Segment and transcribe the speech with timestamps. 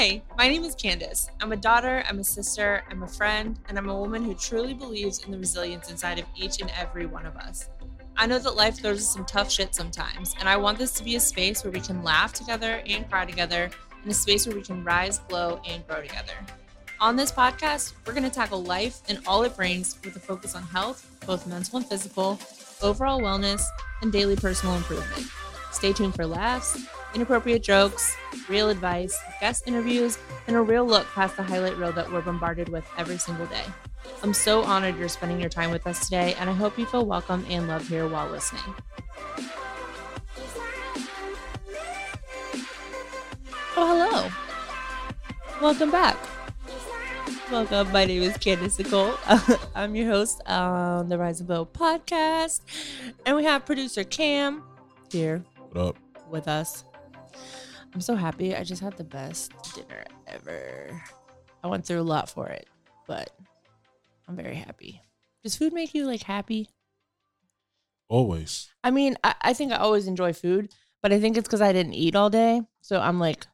[0.00, 1.28] Hi, my name is Candace.
[1.40, 4.72] I'm a daughter, I'm a sister, I'm a friend, and I'm a woman who truly
[4.72, 7.68] believes in the resilience inside of each and every one of us.
[8.16, 11.02] I know that life throws us some tough shit sometimes, and I want this to
[11.02, 14.54] be a space where we can laugh together and cry together, and a space where
[14.54, 16.34] we can rise, glow, and grow together.
[17.00, 20.54] On this podcast, we're going to tackle life and all it brings with a focus
[20.54, 22.38] on health, both mental and physical,
[22.82, 23.64] overall wellness,
[24.02, 25.26] and daily personal improvement.
[25.72, 28.16] Stay tuned for laughs, inappropriate jokes,
[28.48, 32.68] real advice, guest interviews, and a real look past the highlight reel that we're bombarded
[32.68, 33.64] with every single day.
[34.22, 37.06] I'm so honored you're spending your time with us today, and I hope you feel
[37.06, 38.74] welcome and loved here while listening.
[43.80, 44.30] Oh, hello.
[45.62, 46.16] Welcome back.
[47.50, 47.90] Welcome.
[47.92, 49.14] My name is Candace Nicole.
[49.74, 52.60] I'm your host on the Rise and Glow podcast.
[53.24, 54.62] And we have producer Cam
[55.10, 55.96] here What up?
[56.28, 56.84] with us.
[57.98, 58.54] I'm so happy.
[58.54, 61.02] I just had the best dinner ever.
[61.64, 62.68] I went through a lot for it,
[63.08, 63.28] but
[64.28, 65.02] I'm very happy.
[65.42, 66.70] Does food make you like happy?
[68.08, 68.68] Always.
[68.84, 71.72] I mean, I, I think I always enjoy food, but I think it's because I
[71.72, 72.62] didn't eat all day.
[72.82, 73.48] So I'm like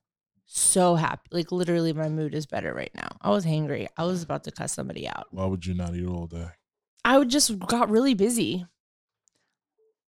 [0.45, 1.27] so happy.
[1.33, 3.17] Like literally, my mood is better right now.
[3.23, 3.87] I was hangry.
[3.97, 5.29] I was about to cuss somebody out.
[5.31, 6.49] Why would you not eat all day?
[7.03, 8.67] I would just got really busy.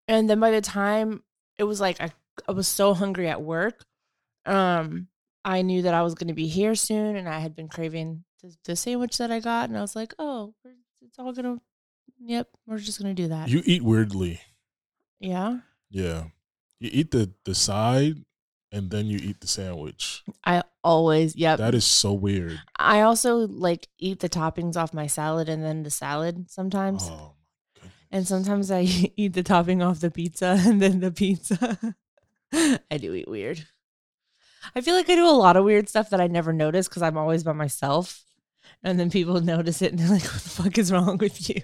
[0.08, 1.22] And then by the time
[1.56, 2.10] it was like I,
[2.48, 3.84] I was so hungry at work,
[4.46, 5.08] um,
[5.44, 8.24] I knew that I was going to be here soon, and I had been craving
[8.42, 10.54] the, the sandwich that I got, and I was like, oh,
[11.02, 11.58] it's all gonna,
[12.18, 13.48] yep, we're just gonna do that.
[13.48, 14.40] You eat weirdly.
[15.20, 15.58] yeah,
[15.90, 16.24] Yeah.
[16.80, 18.24] You eat the the side
[18.74, 20.24] and then you eat the sandwich.
[20.44, 21.58] I always, yep.
[21.58, 22.60] That is so weird.
[22.76, 27.08] I also like eat the toppings off my salad and then the salad sometimes.
[27.08, 27.36] Oh.
[28.10, 28.80] And sometimes I
[29.16, 31.94] eat the topping off the pizza and then the pizza.
[32.52, 33.64] I do eat weird.
[34.74, 37.02] I feel like I do a lot of weird stuff that I never notice because
[37.02, 38.22] I'm always by myself.
[38.82, 41.60] And then people notice it and they're like, what the fuck is wrong with you?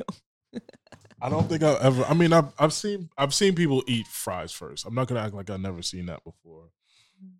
[1.23, 4.53] I don't think I've ever I mean I've I've seen I've seen people eat fries
[4.53, 4.87] first.
[4.87, 6.71] I'm not gonna act like I've never seen that before.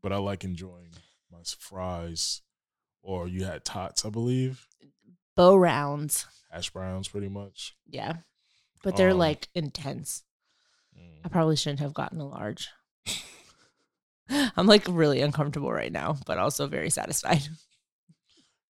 [0.03, 0.91] But I like enjoying
[1.33, 2.43] my fries.
[3.03, 4.67] Or you had tots, I believe.
[5.35, 6.27] Bow rounds.
[6.51, 7.75] Hash browns pretty much.
[7.87, 8.17] Yeah.
[8.83, 10.23] But they're Um, like intense.
[10.95, 11.21] Mm.
[11.25, 12.69] I probably shouldn't have gotten a large.
[14.57, 17.43] I'm like really uncomfortable right now, but also very satisfied.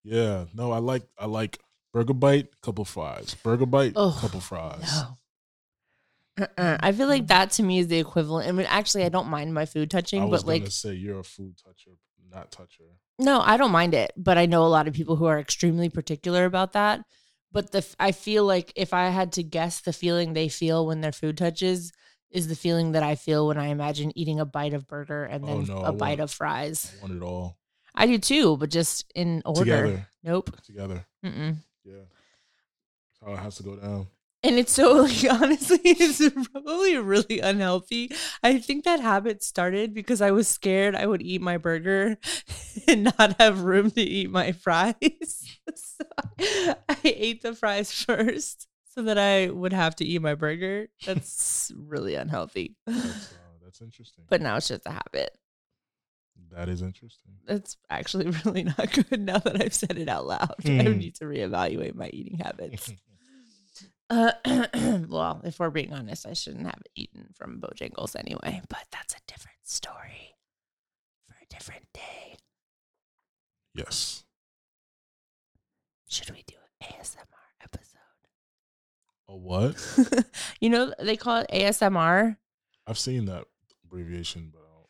[0.03, 0.47] Yeah.
[0.54, 1.59] No, I like I like
[1.93, 3.34] burger bite, couple fries.
[3.43, 4.81] Burger bite, Oh, couple fries.
[6.38, 6.44] No.
[6.44, 6.78] Uh-uh.
[6.81, 8.49] I feel like that to me is the equivalent.
[8.49, 11.19] I mean, actually, I don't mind my food touching, I was but like, say you're
[11.19, 11.97] a food toucher,
[12.31, 12.84] not toucher.
[13.19, 14.12] no, I don't mind it.
[14.16, 17.03] But I know a lot of people who are extremely particular about that.
[17.53, 21.00] But the I feel like if I had to guess, the feeling they feel when
[21.03, 21.93] their food touches
[22.30, 25.44] is the feeling that I feel when I imagine eating a bite of burger and
[25.44, 26.92] Oh, then no, a I bite want- of fries.
[26.98, 27.56] I want it all
[27.94, 29.60] I do too, but just in order.
[29.60, 30.06] together.
[30.22, 30.56] Nope.
[30.64, 31.04] Together.
[31.24, 31.56] Mm-mm.
[31.84, 31.94] Yeah.
[33.20, 34.06] That's how it has to go down.
[34.42, 38.10] And it's so like honestly, it's probably really unhealthy.
[38.42, 42.16] I think that habit started because I was scared I would eat my burger
[42.88, 45.58] and not have room to eat my fries.
[45.74, 46.04] so
[46.88, 50.88] I ate the fries first so that I would have to eat my burger.
[51.06, 52.76] That's really unhealthy.
[52.86, 52.98] That's,
[53.32, 54.24] uh, that's interesting.
[54.28, 55.36] But now it's just a habit.
[56.52, 57.32] that is interesting.
[57.46, 60.54] That's actually really not good now that I've said it out loud.
[60.66, 60.98] I Hmm.
[60.98, 62.92] need to reevaluate my eating habits.
[64.10, 64.32] Uh,
[65.08, 69.18] well, if we're being honest, I shouldn't have eaten from Bojangles anyway, but that's a
[69.28, 70.34] different story
[71.28, 72.36] for a different day.
[73.72, 74.24] yes.
[76.08, 77.39] Should we do ASMR?
[79.30, 79.76] A what?
[80.60, 82.36] you know, they call it ASMR.
[82.86, 83.44] I've seen that
[83.84, 84.86] abbreviation, but I don't.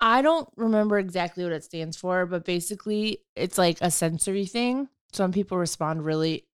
[0.00, 4.88] I don't remember exactly what it stands for, but basically, it's like a sensory thing.
[5.12, 6.46] Some people respond really,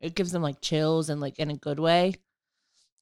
[0.00, 2.14] it gives them like chills and like in a good way.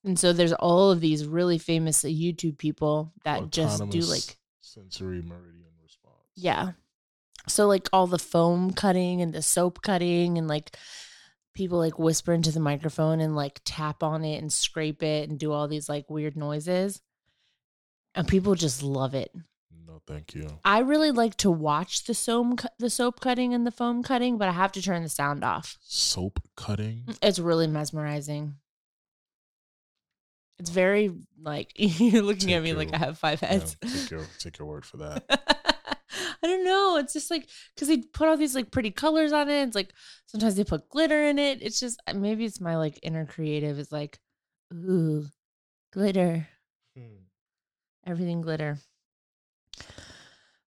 [0.04, 5.22] And so there's all of these really famous YouTube people that just do like sensory
[5.22, 6.16] meridian response.
[6.34, 6.72] Yeah.
[7.48, 10.76] So like all the foam cutting and the soap cutting and like
[11.54, 15.38] people like whisper into the microphone and like tap on it and scrape it and
[15.38, 17.00] do all these like weird noises.
[18.14, 19.30] And people just love it.
[19.86, 20.48] No, thank you.
[20.64, 24.48] I really like to watch the soap the soap cutting and the foam cutting, but
[24.48, 25.76] I have to turn the sound off.
[25.82, 27.04] Soap cutting.
[27.06, 28.54] Mm, it's really mesmerizing.
[30.58, 31.10] It's very
[31.42, 33.76] like you're looking Take at me like I have five Yeah, heads.
[33.82, 35.56] take your take your word for that.
[36.42, 36.96] I don't know.
[36.96, 39.62] It's just like because they put all these like pretty colors on it.
[39.66, 39.92] It's like
[40.26, 41.62] sometimes they put glitter in it.
[41.62, 44.18] It's just uh, maybe it's my like inner creative is like,
[44.72, 45.26] ooh,
[45.92, 46.48] glitter,
[46.96, 47.24] Hmm.
[48.06, 48.78] everything glitter.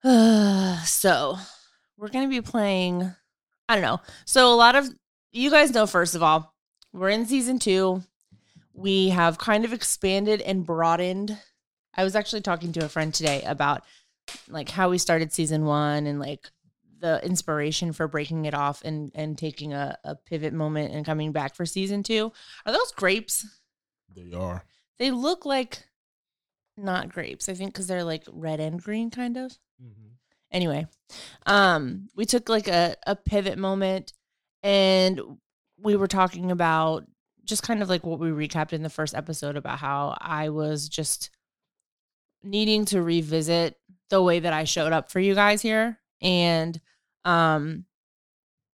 [0.86, 1.38] so
[1.98, 3.10] we're going to be playing,
[3.70, 4.02] I don't know.
[4.26, 4.90] So, a lot of
[5.32, 6.54] you guys know, first of all,
[6.92, 8.04] we're in season two.
[8.74, 11.38] We have kind of expanded and broadened.
[11.96, 13.84] I was actually talking to a friend today about
[14.50, 16.50] like how we started season one and like
[17.00, 21.32] the inspiration for breaking it off and and taking a, a pivot moment and coming
[21.32, 22.32] back for season two.
[22.66, 23.46] Are those grapes?
[24.16, 24.64] They are.
[25.00, 25.86] They look like
[26.78, 27.50] not grapes.
[27.50, 29.58] I think because they're like red and green, kind of.
[30.52, 30.88] Anyway,
[31.48, 34.14] um, we took like a, a pivot moment
[34.62, 35.20] and
[35.82, 37.06] we were talking about
[37.44, 40.88] just kind of like what we recapped in the first episode about how I was
[40.88, 41.32] just
[42.44, 43.78] needing to revisit
[44.14, 46.80] the way that I showed up for you guys here and
[47.26, 47.86] um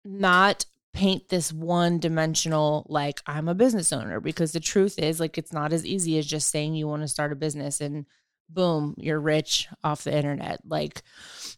[0.03, 5.37] not paint this one dimensional like I'm a business owner because the truth is like
[5.37, 8.07] it's not as easy as just saying you want to start a business and
[8.49, 10.59] boom you're rich off the internet.
[10.65, 11.03] Like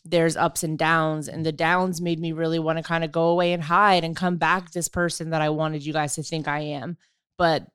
[0.04, 3.30] there's ups and downs and the downs made me really want to kind of go
[3.30, 6.50] away and hide and come back this person that I wanted you guys to think
[6.50, 6.98] I am.
[7.38, 7.66] But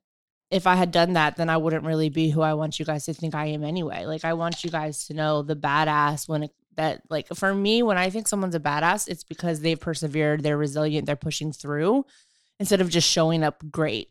[0.51, 3.05] if I had done that then I wouldn't really be who I want you guys
[3.05, 4.05] to think I am anyway.
[4.05, 7.81] Like I want you guys to know the badass when it that like for me
[7.83, 12.05] when i think someone's a badass it's because they've persevered they're resilient they're pushing through
[12.59, 14.09] instead of just showing up great.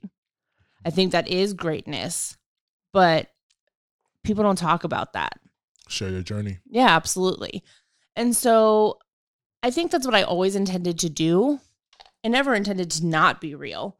[0.84, 2.36] I think that is greatness
[2.92, 3.28] but
[4.22, 5.38] people don't talk about that.
[5.88, 6.58] Share your journey.
[6.66, 7.62] yeah absolutely.
[8.16, 8.98] And so
[9.62, 11.60] i think that's what i always intended to do
[12.24, 13.98] i never intended to not be real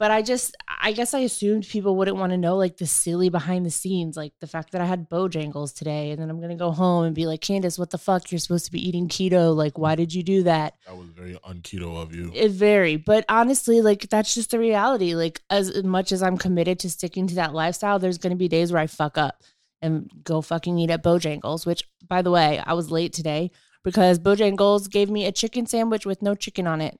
[0.00, 3.28] but i just i guess i assumed people wouldn't want to know like the silly
[3.28, 6.56] behind the scenes like the fact that i had bojangles today and then i'm gonna
[6.56, 8.30] go home and be like candace what the fuck?
[8.30, 9.54] You're supposed to be eating keto.
[9.54, 10.74] Like why did you do that?
[10.86, 12.30] That was very unketo of you.
[12.34, 15.14] it very, but honestly like that's just the reality.
[15.14, 18.72] Like as much as i'm committed to sticking to that lifestyle there's gonna be days
[18.72, 19.42] where i fuck up
[19.82, 23.50] and go fucking eat at bojangles which by the way i was late today
[23.82, 26.98] because bojangles gave me a chicken sandwich with no chicken on it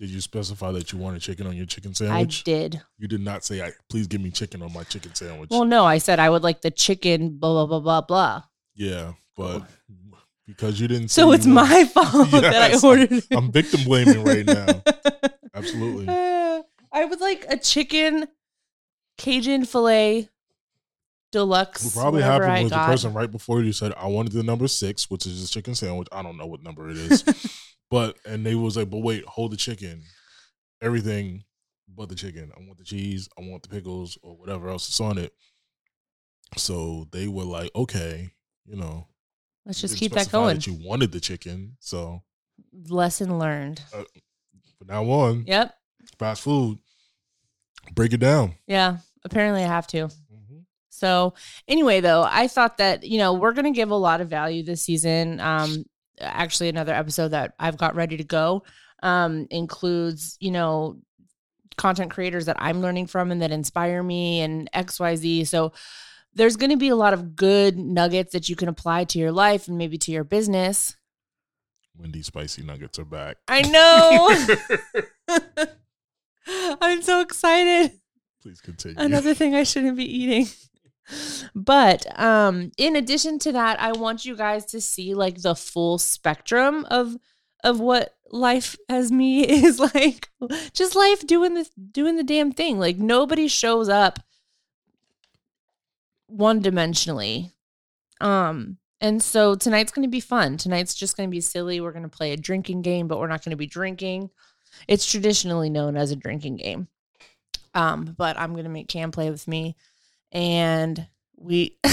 [0.00, 2.42] Did you specify that you wanted chicken on your chicken sandwich?
[2.46, 5.50] i did You did not say, I, "Please give me chicken on my chicken sandwich."
[5.50, 8.42] well no i said i would like the chicken blah blah blah blah blah
[8.74, 9.62] yeah, but
[10.46, 11.08] because you didn't.
[11.08, 13.26] say so it's my fault that i ordered it.
[13.30, 14.82] I'm victim blaming right now.
[15.54, 16.06] Absolutely.
[16.08, 16.62] Uh,
[16.92, 18.26] I would like a chicken
[19.18, 20.30] Cajun filet
[21.30, 21.84] deluxe.
[21.84, 25.10] What probably happened was the person right before you said, "I wanted the number six,
[25.10, 27.22] which is a chicken sandwich." I don't know what number it is,
[27.90, 30.02] but and they was like, "But wait, hold the chicken,
[30.80, 31.44] everything
[31.88, 32.52] but the chicken.
[32.56, 35.32] I want the cheese, I want the pickles, or whatever else is on it."
[36.56, 38.30] So they were like, "Okay,
[38.64, 39.06] you know,
[39.66, 40.56] Let's just keep that going.
[40.56, 42.22] That you wanted the chicken, so
[42.88, 43.82] Lesson learned.
[43.90, 45.76] from now on, Yep.
[46.18, 46.78] fast food,
[47.94, 48.98] break it down." Yeah.
[49.24, 50.06] Apparently, I have to.
[50.08, 50.64] Mhm.
[50.88, 51.34] So
[51.68, 54.82] anyway, though, I thought that you know we're gonna give a lot of value this
[54.82, 55.38] season.
[55.40, 55.84] Um,
[56.20, 58.64] actually, another episode that I've got ready to go
[59.02, 60.98] um, includes you know
[61.76, 65.44] content creators that I'm learning from and that inspire me and X Y Z.
[65.44, 65.72] So
[66.34, 69.32] there's going to be a lot of good nuggets that you can apply to your
[69.32, 70.96] life and maybe to your business.
[71.98, 73.38] Wendy's spicy nuggets are back.
[73.48, 75.66] I know.
[76.80, 77.92] I'm so excited.
[78.42, 78.96] Please continue.
[78.98, 80.46] another thing I shouldn't be eating.
[81.54, 85.98] But um in addition to that, I want you guys to see like the full
[85.98, 87.16] spectrum of
[87.62, 90.28] of what life as me is like.
[90.72, 92.78] Just life doing this doing the damn thing.
[92.78, 94.20] Like nobody shows up
[96.26, 97.52] one dimensionally.
[98.20, 100.58] Um and so tonight's going to be fun.
[100.58, 101.80] Tonight's just going to be silly.
[101.80, 104.28] We're going to play a drinking game, but we're not going to be drinking.
[104.88, 106.88] It's traditionally known as a drinking game.
[107.74, 109.76] Um, but I'm gonna make Cam play with me,
[110.32, 111.06] and
[111.36, 111.76] we.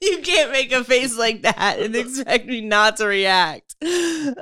[0.00, 3.74] you can't make a face like that and expect me not to react.
[3.82, 4.34] We're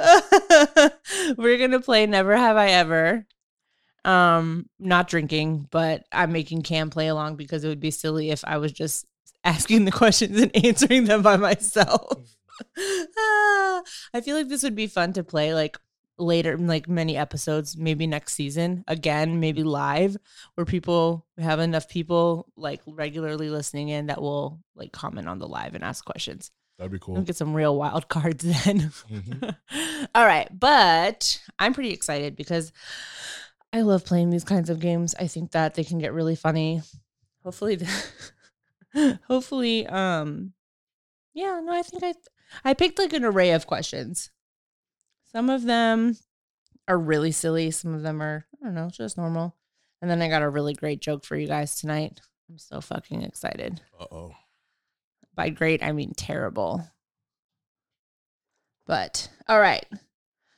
[1.59, 3.27] gonna play Never Have I Ever.
[4.05, 8.43] Um, not drinking, but I'm making Cam play along because it would be silly if
[8.47, 9.07] I was just
[9.45, 12.37] asking the questions and answering them by myself.
[12.79, 13.83] Ah,
[14.15, 15.79] I feel like this would be fun to play like
[16.21, 20.17] later in like many episodes, maybe next season again, maybe live,
[20.55, 25.39] where people we have enough people like regularly listening in that will like comment on
[25.39, 26.51] the live and ask questions.
[26.79, 27.15] That'd be cool.
[27.15, 28.91] We'll get some real wild cards then.
[29.11, 29.57] Mhm.
[30.15, 32.73] All right, but I'm pretty excited because
[33.73, 35.15] I love playing these kinds of games.
[35.19, 36.83] I think that they can get really funny.
[37.45, 40.53] Hopefully, the, hopefully, um,
[41.35, 41.61] yeah.
[41.63, 42.15] No, I think I
[42.65, 44.31] I picked like an array of questions.
[45.33, 46.17] Some of them
[46.89, 47.71] are really silly.
[47.71, 49.55] Some of them are I don't know, just normal.
[50.03, 52.21] And then I got a really great joke for you guys tonight.
[52.49, 53.81] I'm so fucking excited.
[53.99, 54.33] Uh oh.
[55.35, 56.87] By great, I mean terrible.
[58.87, 59.87] But all right.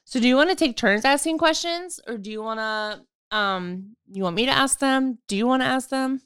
[0.04, 3.96] So do you want to take turns asking questions or do you want to um
[4.10, 5.18] you want me to ask them?
[5.28, 6.22] Do you want to ask them?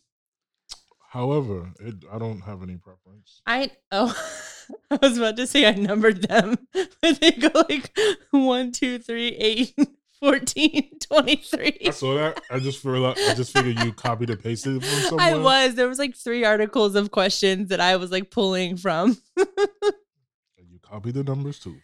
[1.17, 3.41] However, it, I don't have any preference.
[3.47, 4.15] I oh
[4.91, 6.59] I was about to say I numbered them,
[7.01, 7.91] but they go like
[8.33, 9.75] one, two, three, eight,
[10.21, 11.79] 14, 23.
[11.87, 12.43] I saw that.
[12.51, 13.19] I just realized.
[13.27, 15.27] I just figured you copied and pasted it from somewhere.
[15.27, 15.75] I was.
[15.75, 19.17] There was like three articles of questions that I was like pulling from.
[19.39, 21.77] And you copied the numbers too.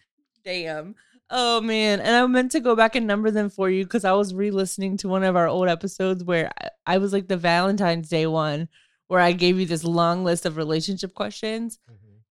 [0.45, 0.93] Damn.
[1.31, 2.01] Oh man.
[2.01, 4.97] And I meant to go back and number them for you because I was re-listening
[4.97, 8.69] to one of our old episodes where I, I was like the Valentine's Day one
[9.07, 11.79] where I gave you this long list of relationship questions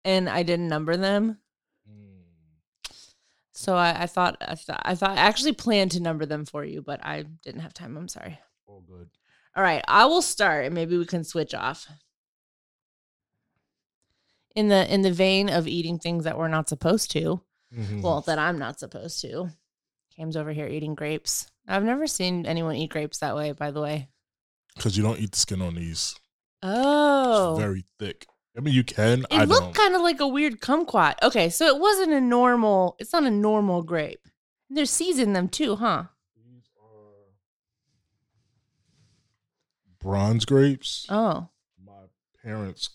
[0.06, 1.38] and I didn't number them.
[1.90, 2.94] Mm.
[3.52, 6.64] So I, I thought I thought I thought I actually planned to number them for
[6.66, 7.96] you, but I didn't have time.
[7.98, 8.40] I'm sorry.
[8.66, 9.10] All good.
[9.56, 11.88] All right, I will start and maybe we can switch off.
[14.56, 17.42] In the in the vein of eating things that we're not supposed to.
[17.76, 18.02] Mhm.
[18.04, 19.50] Well, that I'm not supposed to.
[20.16, 21.50] Cam's over here eating grapes.
[21.68, 24.10] I've never seen anyone eat grapes that way, by the way.
[24.76, 26.16] because you don't eat the skin on these.
[26.64, 27.52] Oh.
[27.52, 28.26] It's very thick.
[28.58, 29.22] I mean, you can.
[29.22, 31.16] it I looked kind of like a weird kumquat.
[31.24, 34.28] Okay, so it wasn't a normal, it's not a normal grape.
[34.70, 36.06] There's seeds in them too, huh?
[36.36, 37.26] These are
[40.00, 41.06] bronze grapes.
[41.10, 41.50] Oh.
[41.84, 41.94] My
[42.44, 42.90] parents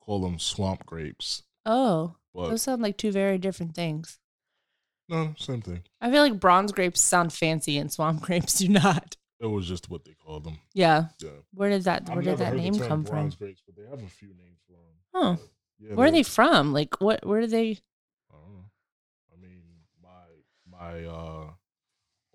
[0.00, 2.16] call them swamp grapes, Oh.
[2.34, 4.18] but Those sound like two very different things.
[5.08, 5.82] no, same thing.
[6.00, 9.16] I feel like bronze grapes sound fancy and swamp grapes do not.
[9.44, 10.58] It was just what they called them.
[10.72, 11.08] Yeah.
[11.20, 11.30] Yeah.
[11.52, 13.12] Where did that I've where did never that heard the name term come from?
[13.14, 14.96] bronze grapes, but they have a few names for them.
[15.12, 15.38] Oh.
[15.78, 16.72] Yeah, Where are they from?
[16.72, 17.78] Like what where do they
[18.32, 18.64] I don't know.
[19.32, 19.62] I mean,
[20.02, 20.26] my
[20.78, 21.50] my uh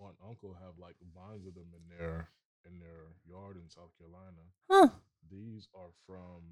[0.00, 2.28] aunt and uncle have like vines of them in their
[2.66, 4.44] in their yard in South Carolina.
[4.70, 4.88] Huh.
[5.30, 6.42] These are from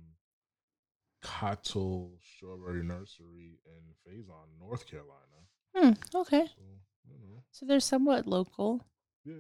[1.22, 5.38] Cottle Strawberry Nursery in Faison, North Carolina.
[5.74, 5.92] Hmm.
[6.16, 6.46] Okay.
[6.46, 6.62] So,
[7.08, 8.84] you know, So they're somewhat local.
[9.24, 9.34] yeah,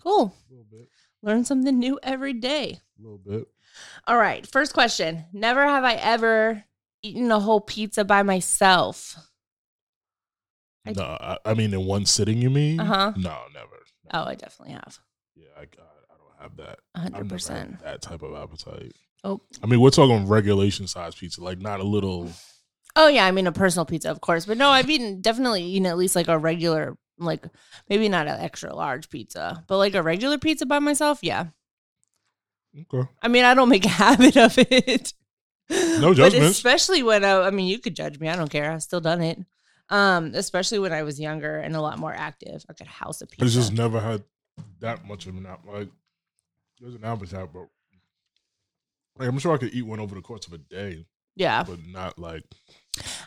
[0.00, 0.34] Cool.
[0.48, 0.88] a little bit,
[1.22, 2.80] Learn something new every day.
[2.98, 3.46] a little bit.
[4.06, 4.46] All right.
[4.46, 5.24] First question.
[5.32, 6.64] Never have I ever
[7.02, 9.16] eaten a whole pizza by myself.
[10.86, 12.38] I- no, I, I mean in one sitting.
[12.42, 12.80] You mean?
[12.80, 13.12] Uh-huh.
[13.16, 13.68] No, never.
[14.12, 14.98] Oh, I definitely have.
[15.36, 16.78] Yeah, I, I, I don't have that.
[16.96, 17.80] Hundred percent.
[17.82, 18.92] that type of appetite.
[19.24, 19.40] Oh.
[19.62, 22.28] I mean, we're talking regulation size pizza, like not a little.
[22.96, 24.44] Oh yeah, I mean a personal pizza, of course.
[24.44, 27.44] But no, I've eaten definitely eaten at least like a regular, like
[27.88, 31.18] maybe not an extra large pizza, but like a regular pizza by myself.
[31.22, 31.46] Yeah.
[32.92, 33.08] Okay.
[33.20, 35.12] I mean, I don't make a habit of it.
[35.70, 38.28] No But especially when I, I mean, you could judge me.
[38.28, 38.70] I don't care.
[38.70, 39.38] I've still done it.
[39.88, 42.64] Um, especially when I was younger and a lot more active.
[42.68, 43.44] I could house a pizza.
[43.44, 44.24] It's just never had
[44.80, 45.66] that much of an app.
[45.66, 45.88] Like,
[46.80, 47.68] there's an appetite, but
[49.18, 51.62] like, I'm sure I could eat one over the course of a day, yeah.
[51.62, 52.44] but not like.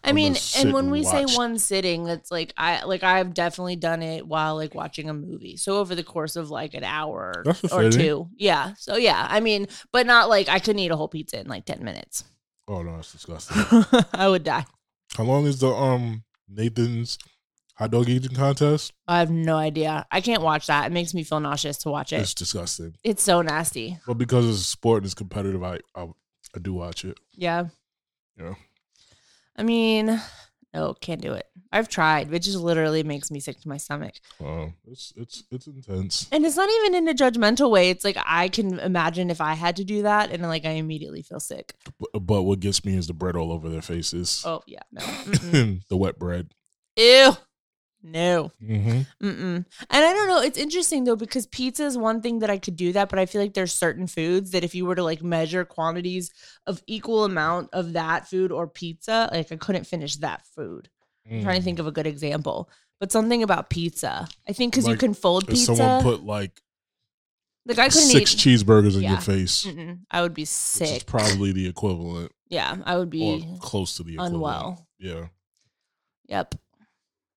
[0.05, 3.75] I mean, and when and we say one sitting, that's like I like I've definitely
[3.75, 5.57] done it while like watching a movie.
[5.57, 8.29] So over the course of like an hour or two.
[8.35, 8.73] Yeah.
[8.77, 11.65] So yeah, I mean, but not like I couldn't eat a whole pizza in like
[11.65, 12.23] 10 minutes.
[12.67, 13.57] Oh no, it's disgusting.
[14.13, 14.65] I would die.
[15.15, 17.17] How long is the um Nathan's
[17.75, 18.93] hot dog eating contest?
[19.07, 20.05] I have no idea.
[20.11, 20.87] I can't watch that.
[20.87, 22.21] It makes me feel nauseous to watch it.
[22.21, 22.95] It's disgusting.
[23.03, 23.97] It's so nasty.
[24.07, 26.07] But because it's a sport and it's competitive, I I,
[26.55, 27.17] I do watch it.
[27.33, 27.65] Yeah.
[28.37, 28.55] Yeah.
[29.55, 30.21] I mean,
[30.73, 31.47] no, can't do it.
[31.71, 32.33] I've tried.
[32.33, 34.15] It just literally makes me sick to my stomach.
[34.43, 36.27] Um, it's it's it's intense.
[36.31, 37.89] And it's not even in a judgmental way.
[37.89, 41.21] It's like I can imagine if I had to do that and like I immediately
[41.21, 41.73] feel sick.
[41.99, 44.43] But, but what gets me is the bread all over their faces.
[44.45, 44.81] Oh, yeah.
[44.91, 45.01] No.
[45.89, 46.53] The wet bread.
[46.97, 47.33] Ew.
[48.07, 48.51] No.
[48.61, 49.25] Mm-hmm.
[49.25, 49.55] Mm-mm.
[49.55, 50.39] And I don't know.
[50.41, 53.25] It's interesting though because pizza is one thing that I could do that, but I
[53.25, 56.31] feel like there's certain foods that if you were to like measure quantities
[56.67, 60.89] of equal amount of that food or pizza, like I couldn't finish that food.
[61.29, 62.69] I'm trying to think of a good example,
[62.99, 64.27] but something about pizza.
[64.47, 65.75] I think because you can fold If pizza.
[65.75, 66.61] someone put like
[67.65, 68.37] like I couldn't six eat.
[68.37, 69.13] cheeseburgers in Yeah.
[69.13, 70.01] your face, Mm-mm.
[70.11, 71.07] I would be which is sick.
[71.07, 74.35] probably the equivalent yeah, I would be or close to the equivalent.
[74.35, 74.87] unwell.
[74.99, 75.25] Yeah.
[76.27, 76.55] Yep.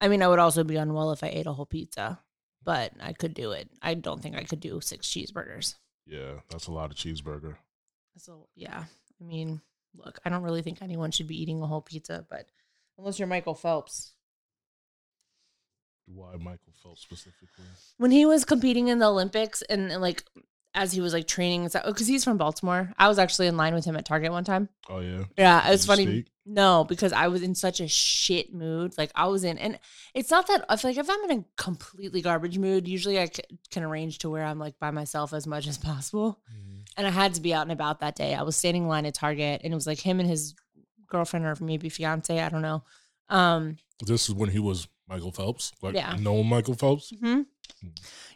[0.01, 2.21] I mean, I would also be unwell if I ate a whole pizza,
[2.63, 3.69] but I could do it.
[3.83, 5.75] I don't think I could do six cheeseburgers.
[6.07, 7.57] Yeah, that's a lot of cheeseburger.
[8.17, 8.85] So yeah,
[9.21, 9.61] I mean,
[9.97, 12.47] look, I don't really think anyone should be eating a whole pizza, but
[12.97, 14.13] unless you're Michael Phelps.
[16.07, 17.65] Why Michael Phelps specifically?
[17.99, 20.25] When he was competing in the Olympics and, and, like
[20.79, 23.57] as he was like training and stuff, because he's from Baltimore, I was actually in
[23.57, 24.69] line with him at Target one time.
[24.89, 25.25] Oh yeah.
[25.37, 26.05] Yeah, it's funny.
[26.07, 26.27] speak?
[26.47, 28.97] No, because I was in such a shit mood.
[28.97, 29.79] Like I was in, and
[30.15, 33.27] it's not that I feel like if I'm in a completely garbage mood, usually I
[33.27, 36.39] c- can arrange to where I'm like by myself as much as possible.
[36.97, 38.35] And I had to be out and about that day.
[38.35, 40.55] I was standing in line at Target, and it was like him and his
[41.07, 42.83] girlfriend or maybe fiance, I don't know.
[43.29, 46.17] Um, This is when he was Michael Phelps, like Yeah.
[46.17, 47.13] known Michael Phelps.
[47.21, 47.43] hmm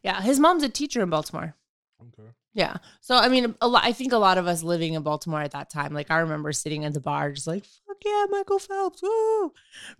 [0.02, 1.54] Yeah, his mom's a teacher in Baltimore.
[2.08, 2.28] Okay.
[2.54, 2.76] Yeah.
[3.00, 3.84] So I mean, a lot.
[3.84, 6.52] I think a lot of us living in Baltimore at that time, like I remember
[6.52, 9.52] sitting at the bar, just like "fuck yeah, Michael Phelps, woo!"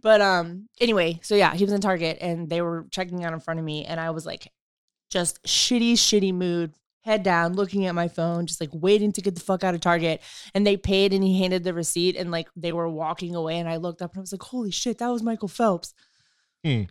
[0.03, 3.41] But um, anyway, so yeah, he was in Target, and they were checking out in
[3.41, 4.51] front of me, and I was like,
[5.11, 9.35] just shitty, shitty mood, head down, looking at my phone, just like waiting to get
[9.35, 10.21] the fuck out of Target.
[10.55, 13.69] And they paid, and he handed the receipt, and like they were walking away, and
[13.69, 15.95] I looked up, and I was like, holy shit, that was Michael Phelps.
[16.65, 16.83] Hmm.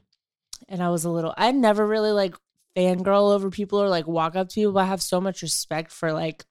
[0.68, 1.34] And I was a little.
[1.38, 2.36] I never really like
[2.76, 4.72] fangirl over people or like walk up to people.
[4.74, 6.46] But I have so much respect for like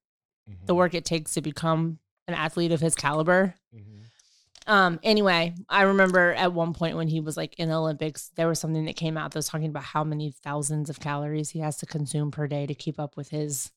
[0.48, 0.66] Mm-hmm.
[0.66, 3.54] the work it takes to become an athlete of his caliber.
[3.72, 4.02] Mhm.
[4.66, 8.48] Um, anyway, I remember at one point when he was like in the Olympics, there
[8.48, 11.60] was something that came out that was talking about how many thousands of calories he
[11.60, 13.70] has to consume per day to keep up with his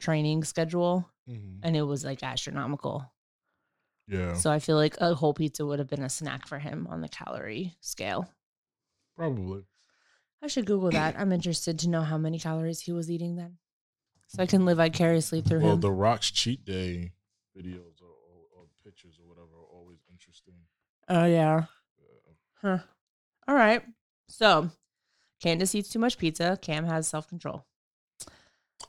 [0.00, 1.08] training schedule.
[1.28, 1.60] Mhm.
[1.62, 3.10] And it was like astronomical.
[4.08, 6.86] Yeah, So I feel like a whole pizza would have been a snack for him
[6.90, 8.28] on the calorie scale.
[9.16, 9.64] probably.
[10.44, 11.18] I should Google that.
[11.18, 13.56] I'm interested to know how many calories he was eating then.
[14.28, 15.80] So I can live vicariously through Well, him.
[15.80, 17.12] the Rock's cheat day
[17.56, 20.54] videos or, or, or pictures or whatever are always interesting.
[21.08, 21.64] oh yeah.
[21.98, 22.32] Yeah.
[22.60, 22.78] Huh.
[23.48, 23.82] All right.
[24.28, 24.70] So
[25.42, 26.58] Candace eats too much pizza.
[26.60, 27.64] Cam has self control.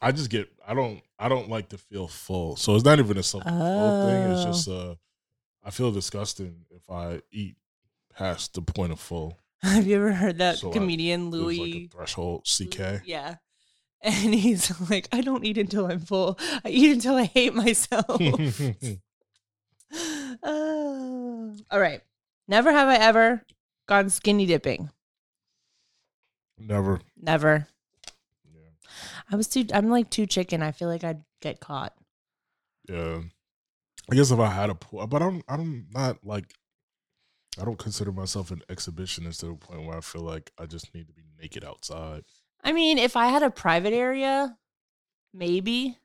[0.02, 2.56] I just get I don't I don't like to feel full.
[2.58, 4.32] So it's not even a self control thing.
[4.32, 4.46] It's Oh.
[4.46, 4.96] just uh
[5.64, 7.56] I feel disgusting if I eat
[8.14, 9.38] past the point of full.
[9.64, 11.88] Have you ever heard that So I- comedian like a Louis?
[11.92, 13.02] threshold CK.
[13.06, 13.36] Yeah.
[14.04, 16.38] And he's like, I don't eat until I'm full.
[16.64, 18.06] I eat until I hate myself.
[20.44, 21.56] Oh.
[21.72, 22.02] All right.
[22.48, 23.42] Never have I ever
[23.88, 24.92] gone skinny dipping.
[26.60, 27.02] Never.
[27.20, 27.68] Never.
[28.54, 28.70] Yeah.
[29.32, 29.66] I was too.
[29.74, 30.62] I'm like too chicken.
[30.62, 31.94] I feel like I'd get caught.
[32.88, 33.22] Yeah.
[34.12, 36.54] I guess if I had a pool, but I'm I'm not like
[37.60, 40.94] I don't consider myself an exhibitionist to the point where I feel like I just
[40.94, 42.24] need to be naked outside.
[42.64, 44.58] I mean, if I had a private area,
[45.34, 45.98] maybe.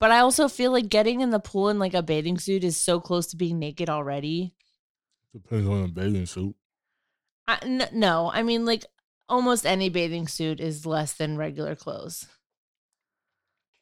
[0.00, 2.76] But I also feel like getting in the pool in like a bathing suit is
[2.76, 4.54] so close to being naked already.
[5.32, 6.54] Depends on the bathing suit.
[7.46, 8.84] I, n- no, I mean like
[9.28, 12.26] almost any bathing suit is less than regular clothes.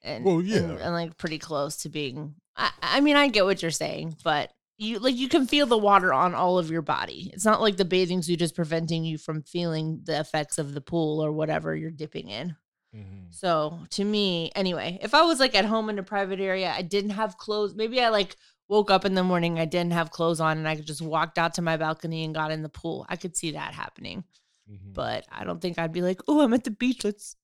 [0.02, 0.58] And, Well, yeah.
[0.58, 2.34] and, and, like pretty close to being.
[2.56, 5.78] I, I mean, I get what you're saying, but you like you can feel the
[5.78, 7.30] water on all of your body.
[7.32, 10.80] It's not like the bathing suit is preventing you from feeling the effects of the
[10.80, 12.56] pool or whatever you're dipping in.
[12.94, 13.26] Mm-hmm.
[13.30, 16.82] So to me, anyway, if I was like at home in a private area, I
[16.82, 17.74] didn't have clothes.
[17.74, 18.36] Maybe I like
[18.68, 21.54] woke up in the morning, I didn't have clothes on, and I just walked out
[21.54, 23.06] to my balcony and got in the pool.
[23.08, 24.24] I could see that happening,
[24.68, 24.94] Mm-hmm.
[24.94, 27.04] but I don't think I'd be like, oh, I'm at the beach.
[27.04, 27.36] Let's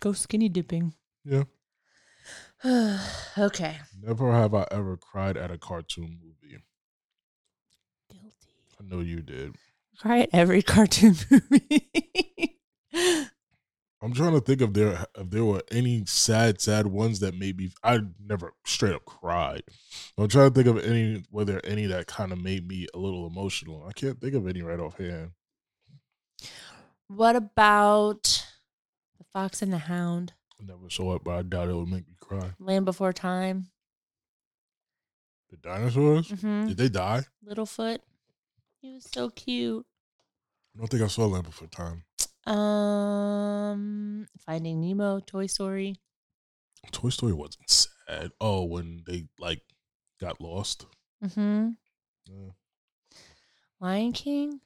[0.00, 0.94] go skinny dipping.
[1.24, 1.44] Yeah.
[3.38, 3.76] okay.
[4.02, 6.39] Never have I ever cried at a cartoon movie.
[8.80, 9.56] I know you did.
[9.98, 11.90] Cry at every cartoon movie.
[14.02, 17.58] I'm trying to think if there if there were any sad, sad ones that made
[17.58, 17.70] me.
[17.84, 19.62] I never straight up cried.
[20.16, 21.22] I'm trying to think of any.
[21.30, 23.84] Were there any that kind of made me a little emotional?
[23.86, 25.32] I can't think of any right offhand.
[27.08, 28.22] what about
[29.18, 30.32] the Fox and the Hound?
[30.58, 32.52] I never saw it, but I doubt it would make me cry.
[32.58, 33.66] Land Before Time.
[35.50, 36.30] The dinosaurs?
[36.30, 37.24] hmm Did they die?
[37.46, 37.98] Littlefoot.
[38.80, 39.84] He was so cute.
[40.74, 42.04] I don't think I saw Land Before Time.
[42.46, 45.96] Um, Finding Nemo, Toy Story.
[46.92, 48.30] Toy Story wasn't sad.
[48.40, 49.60] Oh, when they like
[50.20, 50.86] got lost.
[51.22, 51.70] Mm-hmm.
[52.26, 52.50] Yeah.
[53.80, 54.60] Lion King.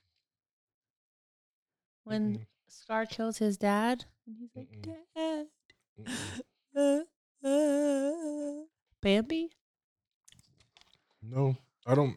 [2.04, 4.94] When Mm-mm, Scar kills his dad, and he's like, Mm-mm.
[5.16, 5.46] "Dad."
[6.76, 7.04] mm-mm.
[7.44, 8.64] Uh, uh.
[9.00, 9.50] Bambi.
[11.22, 12.16] No, I don't.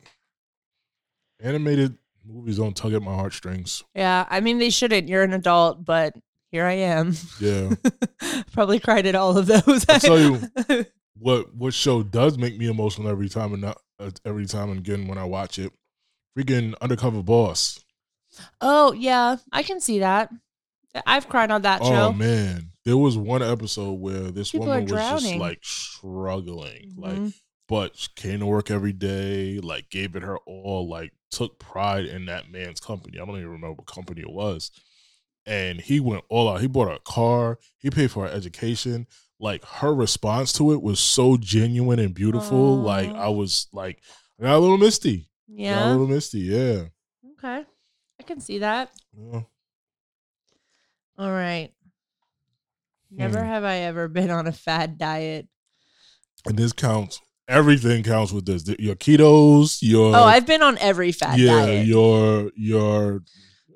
[1.39, 3.83] Animated movies don't tug at my heartstrings.
[3.95, 5.07] Yeah, I mean they shouldn't.
[5.07, 6.15] You're an adult, but
[6.51, 7.13] here I am.
[7.39, 7.73] Yeah.
[8.53, 9.85] Probably cried at all of those.
[9.89, 10.85] I'll tell you-
[11.19, 14.79] what what show does make me emotional every time and not, uh, every time and
[14.79, 15.71] again when I watch it?
[16.37, 17.83] Freaking Undercover Boss.
[18.61, 20.29] oh yeah, I can see that.
[21.05, 22.07] I've cried on that Oh show.
[22.09, 24.91] Oh man, there was one episode where this People woman was
[25.23, 27.33] just like struggling, like Mhm.
[27.67, 32.25] but came to work every day, like gave it her all, like took pride in
[32.27, 33.19] that man's company.
[33.19, 34.71] I don't even remember what company it was.
[35.45, 36.61] And he went all out.
[36.61, 37.57] He bought her a car.
[37.77, 39.07] He paid for her education.
[39.39, 42.79] Like her response to it was so genuine and beautiful.
[42.81, 44.01] Like I was like,
[44.39, 45.29] I got a little misty.
[45.47, 46.39] Got a little misty.
[46.39, 46.83] Yeah.
[47.37, 47.63] Okay.
[48.19, 48.89] I can see that.
[49.15, 49.41] yeah.
[51.17, 51.71] All right.
[53.09, 53.45] Never Hmm.
[53.47, 55.47] have I ever been on a fad diet.
[56.45, 58.67] And this counts everything counts with this.
[58.79, 61.87] Your ketos, your Oh, I've been on every fat yeah, diet.
[61.87, 63.21] your your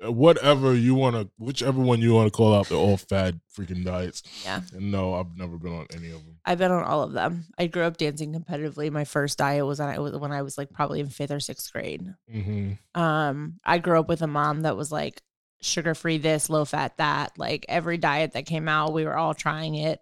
[0.04, 3.84] whatever you want to, whichever one you want to call out, they're all fad freaking
[3.84, 4.22] diets.
[4.44, 4.60] Yeah.
[4.72, 6.38] And no, I've never been on any of them.
[6.44, 7.46] I've been on all of them.
[7.56, 8.90] I grew up dancing competitively.
[8.90, 12.14] My first diet was on when I was like probably in fifth or sixth grade.
[12.32, 13.00] Mm-hmm.
[13.00, 15.22] Um, I grew up with a mom that was like
[15.60, 17.38] sugar free this, low fat that.
[17.38, 20.00] Like every diet that came out, we were all trying it.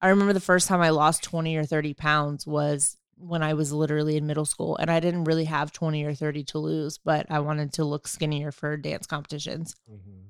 [0.00, 3.72] I remember the first time I lost 20 or 30 pounds was when I was
[3.72, 4.76] literally in middle school.
[4.76, 8.08] And I didn't really have 20 or 30 to lose, but I wanted to look
[8.08, 9.76] skinnier for dance competitions.
[9.90, 10.26] Mm-hmm.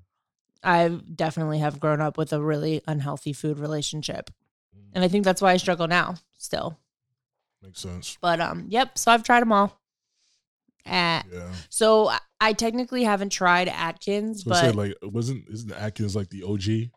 [0.63, 4.31] I definitely have grown up with a really unhealthy food relationship.
[4.93, 6.79] And I think that's why I struggle now still.
[7.63, 8.19] Makes sense.
[8.21, 8.99] But um, yep.
[8.99, 9.81] So I've tried them all.
[10.87, 11.53] Uh, Yeah.
[11.69, 16.91] so I- technically haven't tried Atkins, but said like wasn't isn't Atkins like the OG?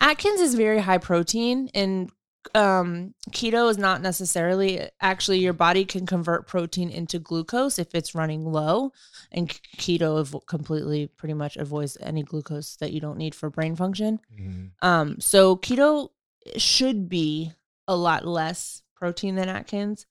[0.00, 2.10] Atkins is very high protein and
[2.54, 8.14] um keto is not necessarily actually your body can convert protein into glucose if it's
[8.14, 8.90] running low
[9.32, 13.76] and keto av- completely pretty much avoids any glucose that you don't need for brain
[13.76, 14.66] function Mm-hmm.
[14.86, 16.10] um so keto
[16.56, 17.52] should be
[17.86, 20.06] a lot less protein than atkins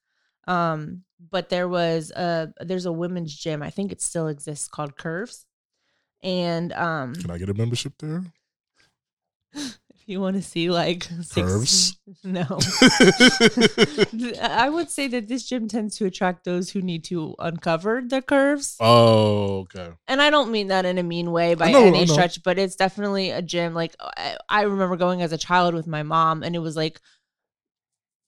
[0.48, 4.96] um but there was a there's a women's gym i think it still exists called
[4.98, 5.46] curves
[6.24, 8.24] and um Can I get a membership there?
[10.08, 12.00] you want to see like six, Curves?
[12.24, 12.46] no
[14.42, 18.22] I would say that this gym tends to attract those who need to uncover the
[18.22, 18.78] curves.
[18.80, 19.90] oh, okay.
[20.08, 22.76] And I don't mean that in a mean way by know, any stretch, but it's
[22.76, 23.74] definitely a gym.
[23.74, 27.02] Like I, I remember going as a child with my mom, and it was like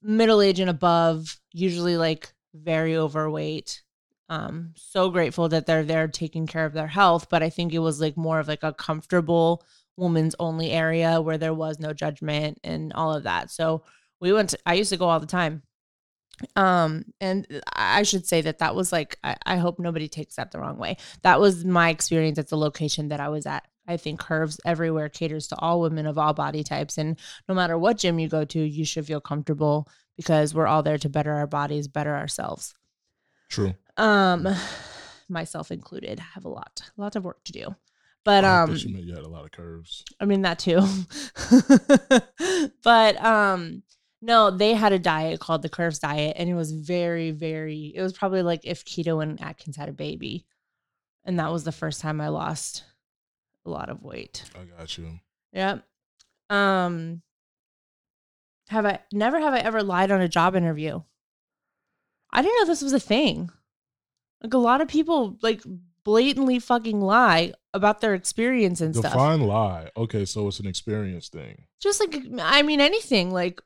[0.01, 3.83] middle age and above, usually like very overweight.
[4.27, 7.79] Um, so grateful that they're there taking care of their health, but I think it
[7.79, 9.63] was like more of like a comfortable
[9.99, 13.51] woman's only area where there was no judgment and all of that.
[13.51, 13.83] So
[14.19, 14.51] we went.
[14.51, 15.63] To, I used to go all the time.
[16.55, 20.51] Um, and I should say that that was like I, I hope nobody takes that
[20.51, 20.97] the wrong way.
[21.23, 23.67] That was my experience at the location that I was at.
[23.87, 27.77] I think Curves everywhere caters to all women of all body types, and no matter
[27.77, 31.33] what gym you go to, you should feel comfortable because we're all there to better
[31.33, 32.75] our bodies, better ourselves.
[33.49, 33.73] True.
[33.97, 34.47] Um,
[35.29, 37.75] myself included, have a lot, a lot of work to do.
[38.29, 40.03] But I um, you meant you had a lot of curves.
[40.19, 40.81] I mean that too.
[42.83, 43.81] but um
[44.21, 48.03] no, they had a diet called the Curves diet and it was very very it
[48.03, 50.45] was probably like if keto and Atkins had a baby.
[51.25, 52.83] And that was the first time I lost
[53.65, 54.43] a lot of weight.
[54.53, 55.19] I got you.
[55.53, 55.83] Yep.
[56.51, 57.23] Um
[58.67, 61.01] have I never have I ever lied on a job interview?
[62.31, 63.49] I didn't know this was a thing.
[64.43, 65.63] Like a lot of people like
[66.03, 69.13] blatantly fucking lie about their experience and stuff.
[69.13, 69.89] Define lie.
[69.95, 71.63] Okay, so it's an experience thing.
[71.79, 73.61] just like I mean anything like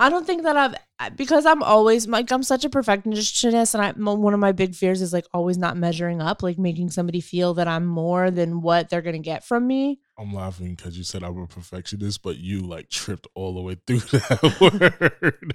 [0.00, 3.92] I don't think that I've because I'm always like I'm such a perfectionist and I
[3.92, 7.52] one of my big fears is like always not measuring up like making somebody feel
[7.54, 10.00] that I'm more than what they're going to get from me.
[10.18, 13.76] I'm laughing because you said I'm a perfectionist, but you like tripped all the way
[13.86, 15.54] through that word.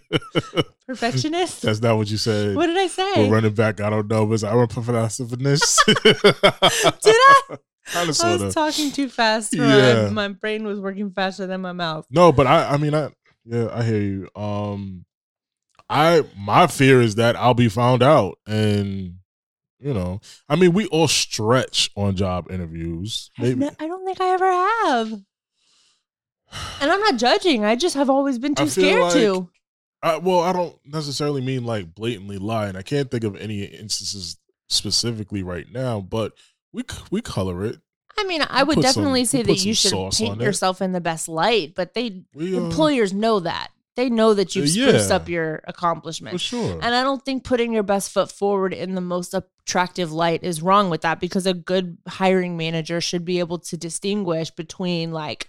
[0.85, 1.63] Perfectionist?
[1.63, 2.55] That's not what you said.
[2.55, 3.27] what did I say?
[3.27, 3.81] We're running back.
[3.81, 5.83] I don't know, but I'm a perfectionist.
[5.87, 7.41] Did I?
[7.87, 9.53] Kind I of, sort was talking too fast.
[9.53, 10.09] Yeah.
[10.11, 12.07] my, my brain was working faster than my mouth.
[12.09, 13.09] No, but I, I mean, I,
[13.45, 14.29] yeah, I hear you.
[14.35, 15.05] Um,
[15.89, 19.17] I, my fear is that I'll be found out, and
[19.79, 23.29] you know, I mean, we all stretch on job interviews.
[23.37, 25.11] Maybe I don't think I ever have.
[26.81, 27.65] And I'm not judging.
[27.65, 29.49] I just have always been too scared like- to.
[30.01, 32.75] I, well, I don't necessarily mean like blatantly lying.
[32.75, 34.37] I can't think of any instances
[34.69, 36.33] specifically right now, but
[36.71, 37.79] we we color it.
[38.17, 41.27] I mean, I would definitely some- say that you should paint yourself in the best
[41.27, 43.69] light, but they We uh, employers know that.
[43.95, 46.43] They know that you've Uh, spruced up your for accomplishments.
[46.43, 46.79] sure.
[46.81, 50.61] And I don't think putting your best foot forward in the most attractive light is
[50.61, 55.47] wrong with that because a good hiring manager should be able to distinguish between like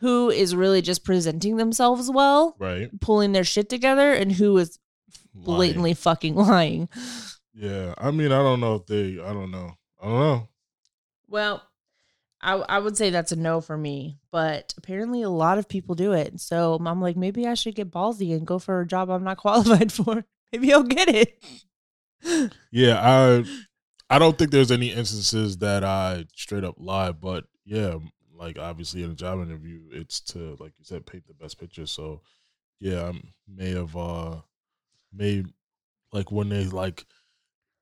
[0.00, 2.88] who is really just presenting themselves well, right?
[3.00, 4.78] pulling their shit together, and who is
[5.34, 5.44] Lying.
[5.44, 6.88] blatantly fucking lying.
[7.54, 9.20] Yeah, I mean, I don't know if they.
[9.20, 9.72] I don't know.
[10.00, 10.48] I don't know.
[11.28, 11.62] Well,
[12.40, 15.94] I I would say that's a no for me, but apparently a lot of people
[15.94, 16.40] do it.
[16.40, 19.36] So I'm like, maybe I should get ballsy and go for a job I'm not
[19.38, 20.24] qualified for.
[20.52, 21.44] Maybe I'll get it.
[22.72, 23.44] Yeah, I
[24.10, 27.96] I don't think there's any instances that I straight up lie, but yeah,
[28.34, 31.86] like obviously in a job interview, it's to like you said, paint the best picture.
[31.86, 32.22] So
[32.80, 34.36] yeah, I may have uh
[35.12, 35.46] made
[36.12, 37.04] like when they like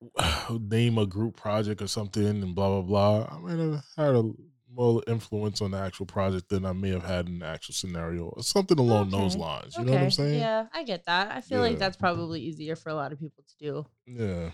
[0.50, 3.36] name a group project or something and blah blah blah.
[3.36, 4.30] I might have had a
[4.72, 8.24] more influence on the actual project than I may have had in the actual scenario,
[8.24, 9.74] or something along those lines.
[9.76, 10.38] You know what I'm saying?
[10.38, 11.30] Yeah, I get that.
[11.34, 11.70] I feel Yeah.
[11.70, 13.86] like that's probably easier for a lot of people to do.
[14.06, 14.50] Yeah.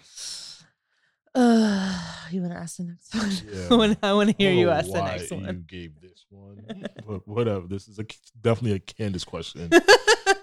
[1.34, 1.98] Uh,
[2.30, 3.30] you want to ask the next one?
[3.52, 3.94] Yeah.
[4.02, 5.44] I want to hear you ask the next one.
[5.44, 6.64] You gave this one,
[7.06, 7.66] but whatever.
[7.66, 8.04] This is a
[8.40, 9.70] definitely a Candace question.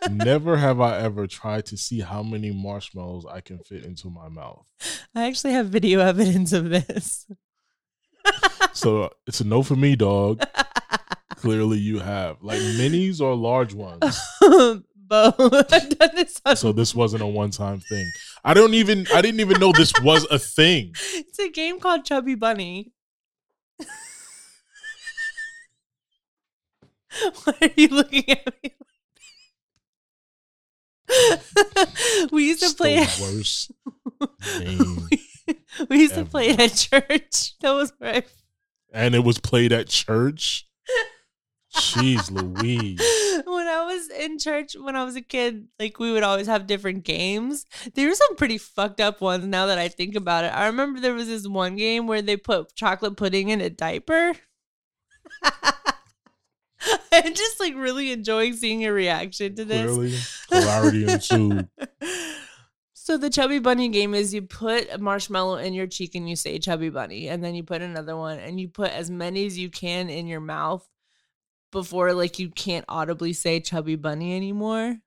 [0.09, 4.29] Never have I ever tried to see how many marshmallows I can fit into my
[4.29, 4.65] mouth.
[5.15, 7.25] I actually have video evidence of this.
[8.73, 10.41] So it's a no for me, dog.
[11.35, 14.19] Clearly, you have like minis or large ones.
[14.41, 18.05] Um, done this on- So this wasn't a one-time thing.
[18.43, 19.05] I don't even.
[19.13, 20.91] I didn't even know this was a thing.
[21.13, 22.91] it's a game called Chubby Bunny.
[27.43, 28.73] Why are you looking at me?
[32.31, 32.95] We used to It's play.
[33.03, 33.71] the worst
[34.59, 35.07] name,
[35.89, 37.57] we used to play it at church.
[37.61, 38.23] That was I
[38.93, 40.65] and it was played at church.
[41.75, 42.99] Jeez, Louise.
[43.45, 46.65] when I was in church when I was a kid, like we would always have
[46.65, 47.65] different games.
[47.93, 50.47] There were some pretty fucked up ones now that I think about it.
[50.53, 54.33] I remember there was this one game where they put chocolate pudding in a diaper.
[57.11, 59.85] I'm just like really enjoying seeing your reaction to this.
[59.85, 61.67] Clearly, clarity ensued.
[63.09, 66.35] So the chubby bunny game is you put a marshmallow in your cheek and you
[66.35, 69.57] say chubby bunny, and then you put another one and you put as many as
[69.57, 70.87] you can in your mouth
[71.71, 74.97] before like you can't audibly say chubby bunny anymore.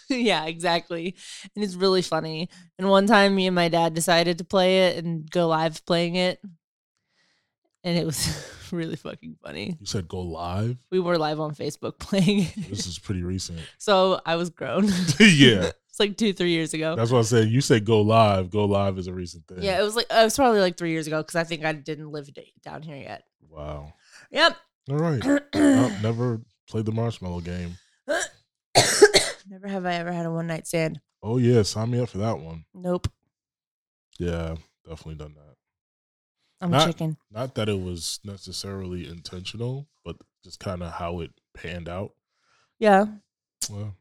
[0.10, 1.16] yeah, exactly.
[1.54, 2.50] And it's really funny.
[2.78, 6.16] And one time me and my dad decided to play it and go live playing
[6.16, 6.40] it.
[7.82, 9.76] And it was really fucking funny.
[9.80, 10.76] You said go live.
[10.90, 12.48] We were live on Facebook playing.
[12.68, 13.60] This is pretty recent.
[13.78, 14.84] So I was grown.
[15.18, 16.94] yeah, it's like two, three years ago.
[16.96, 17.48] that's what I said.
[17.48, 18.50] You said go live.
[18.50, 19.62] Go live is a recent thing.
[19.62, 21.64] Yeah, it was like uh, it was probably like three years ago because I think
[21.64, 22.28] I didn't live
[22.62, 23.24] down here yet.
[23.48, 23.92] Wow.
[24.30, 24.56] Yep.
[24.90, 25.22] All right.
[25.54, 27.76] Never played the marshmallow game.
[29.48, 31.00] Never have I ever had a one night stand.
[31.22, 32.64] Oh yeah, sign me up for that one.
[32.74, 33.08] Nope.
[34.18, 34.54] Yeah,
[34.88, 35.49] definitely done that.
[36.60, 37.16] I'm Not- chicken.
[37.30, 42.12] Not that it was necessarily intentional, but just kind of how it panned out.
[42.78, 43.06] Yeah.
[43.70, 43.96] Well,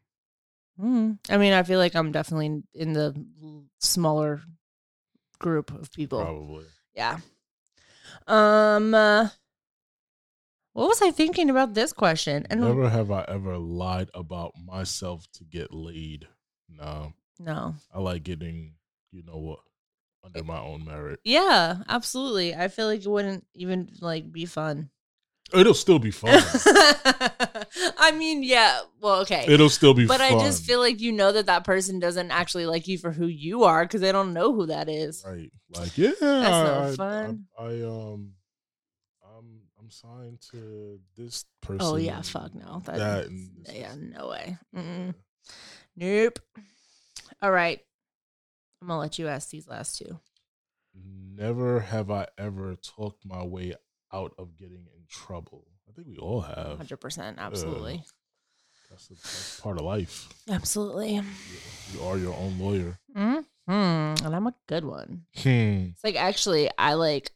[0.80, 1.20] Mm.
[1.30, 3.14] I mean, I feel like I'm definitely in the
[3.80, 4.42] smaller
[5.38, 6.22] group of people.
[6.22, 6.66] probably.
[6.96, 7.20] Yeah.
[8.28, 8.94] Um.
[8.94, 9.30] uh,
[10.74, 12.46] what was I thinking about this question?
[12.50, 16.28] And Never have I ever lied about myself to get laid.
[16.70, 17.76] No, no.
[17.94, 18.76] I like getting,
[19.12, 19.60] you know what,
[20.24, 21.20] under my own merit.
[21.24, 22.56] Yeah, absolutely.
[22.56, 24.90] I feel like it wouldn't even like be fun.
[25.54, 26.30] It'll still be fun.
[27.98, 28.82] I mean, yeah.
[29.02, 29.46] Well, okay.
[29.48, 30.20] It'll still be fun.
[30.20, 30.40] but fun.
[30.40, 33.26] I just feel like you know that that person doesn't actually like you for who
[33.26, 35.24] you are because they don't know who that is.
[35.26, 35.52] right.
[35.76, 37.46] Like, yeah, no I, fun.
[37.58, 38.34] I, I um,
[39.24, 41.82] I'm I'm signed to this person.
[41.82, 42.82] Oh yeah, fuck no.
[42.86, 44.58] That, That yeah, no way.
[44.76, 45.14] Mm-mm.
[45.96, 46.40] Nope.
[47.42, 47.80] All right.
[48.82, 50.20] I'm gonna let you ask these last two.
[50.96, 53.74] Never have I ever talked my way
[54.14, 55.68] out of getting in trouble.
[55.88, 56.78] I think we all have.
[56.78, 58.04] Hundred percent, absolutely,
[58.90, 60.28] That's, a, that's part of life.
[60.50, 61.16] absolutely.
[61.16, 61.24] You,
[61.94, 63.00] you are your own lawyer.
[63.16, 65.26] hmm And I'm a good one.
[65.38, 65.90] Hmm.
[65.94, 67.32] It's like actually, I like,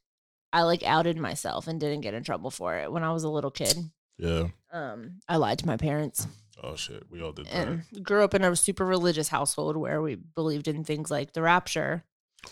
[0.51, 3.29] I like outed myself and didn't get in trouble for it when I was a
[3.29, 3.77] little kid.
[4.17, 4.47] Yeah.
[4.71, 6.27] Um, I lied to my parents
[6.61, 7.03] Oh shit.
[7.09, 7.67] We all did that.
[7.67, 11.41] and grew up in a super religious household where we believed in things like the
[11.41, 12.03] rapture,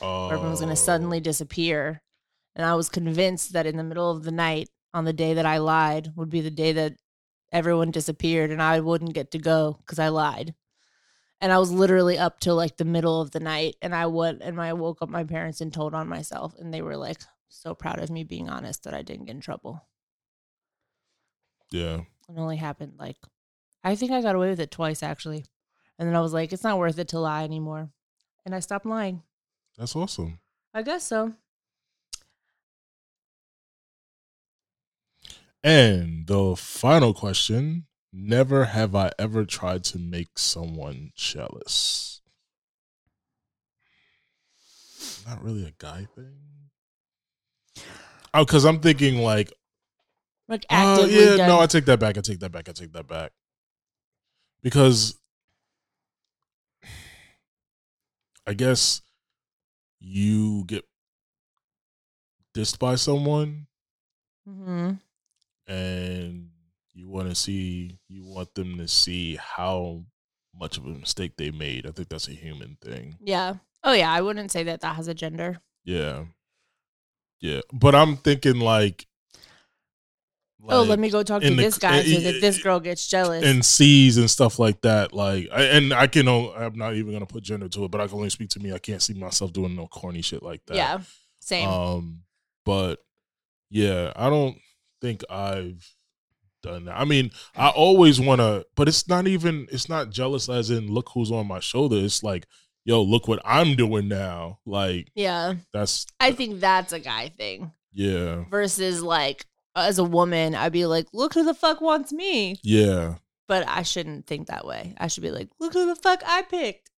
[0.02, 0.26] Oh.
[0.26, 1.22] where everyone was going to suddenly oh.
[1.22, 2.02] disappear.
[2.56, 5.46] And I was convinced that in the middle of the night, on the day that
[5.46, 6.96] I lied, would be the day that
[7.52, 10.56] everyone disappeared and I wouldn't get to go because I lied.
[11.40, 13.76] And I was literally up till like the middle of the night.
[13.82, 16.56] And I went and I woke up my parents and told on myself.
[16.60, 19.42] And they were like so proud of me being honest that I didn't get in
[19.42, 19.82] trouble.
[21.72, 22.02] Yeah.
[22.30, 23.18] It only happened like,
[23.84, 25.46] I think I got away with it twice actually.
[25.98, 27.90] And then I was like, it's not worth it to lie anymore.
[28.46, 29.22] And I stopped lying.
[29.78, 30.40] That's awesome.
[30.74, 31.34] I guess so.
[35.64, 42.22] And the final question Never have I ever tried to make someone jealous.
[45.26, 46.36] Not really a guy thing.
[48.34, 49.54] Oh, because I'm thinking like,
[50.50, 51.48] Like oh actively yeah, done.
[51.48, 52.18] no, I take that back.
[52.18, 52.68] I take that back.
[52.68, 53.32] I take that back.
[54.64, 55.18] Because
[58.48, 59.02] I guess
[60.00, 60.86] you get
[62.56, 63.68] dissed by someone
[64.48, 65.00] Mhm.
[65.68, 66.52] and
[66.94, 70.06] you want to see you want them to see how
[70.54, 71.86] much of a mistake they made.
[71.86, 73.18] I think that's a human thing.
[73.24, 73.56] Yeah.
[73.84, 75.62] Oh yeah, I wouldn't say that that has a gender.
[75.84, 76.26] Yeah.
[77.40, 77.62] Yeah.
[77.72, 79.08] But I'm thinking like
[80.70, 83.44] oh, let me go talk to the- this guy so that this girl gets jealous.
[83.44, 85.14] and sees and stuff like that.
[85.14, 88.08] Like, I, and I can, I'm not even gonna put gender to it, but I
[88.08, 88.74] can only speak to me.
[88.74, 90.76] I can't see myself doing no corny shit like that.
[90.76, 91.00] yeah,
[91.40, 91.70] same.
[91.70, 92.24] Um,
[92.66, 93.00] but
[93.70, 94.58] yeah, I don't
[95.02, 95.88] think I've
[96.62, 97.00] done that.
[97.00, 99.68] I mean, I always want to, but it's not even.
[99.72, 101.98] It's not jealous as in look who's on my shoulder.
[101.98, 102.46] It's like,
[102.86, 104.60] yo, look what I'm doing now.
[104.66, 109.46] Like yeah, that's I think that's a guy thing yeah, versus like
[109.76, 112.58] as a woman, I'd be like, look who the fuck wants me.
[112.64, 113.16] yeah.
[113.48, 114.96] But I shouldn't think that way.
[114.98, 116.90] I should be like, look who the fuck I picked.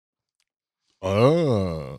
[1.01, 1.97] Uh,